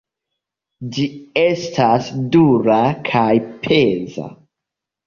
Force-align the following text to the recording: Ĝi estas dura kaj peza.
Ĝi 0.95 1.05
estas 1.43 2.09
dura 2.37 2.81
kaj 3.13 3.31
peza. 3.69 4.31